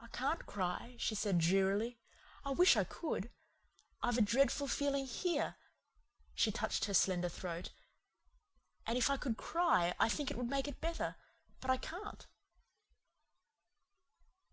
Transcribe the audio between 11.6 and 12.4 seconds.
But I can't."